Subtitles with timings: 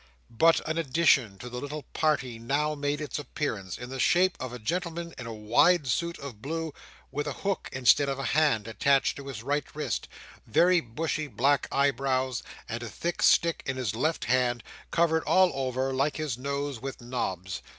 [0.35, 4.51] But an addition to the little party now made its appearance, in the shape of
[4.51, 6.73] a gentleman in a wide suit of blue,
[7.11, 10.07] with a hook instead of a hand attached to his right wrist;
[10.47, 15.93] very bushy black eyebrows; and a thick stick in his left hand, covered all over
[15.93, 17.61] (like his nose) with knobs.